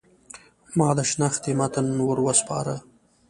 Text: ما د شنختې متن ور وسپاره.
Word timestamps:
ما 0.77 0.89
د 0.97 0.99
شنختې 1.11 1.51
متن 1.59 1.87
ور 2.07 2.19
وسپاره. 2.27 2.75